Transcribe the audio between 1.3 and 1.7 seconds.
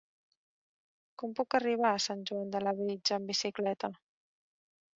puc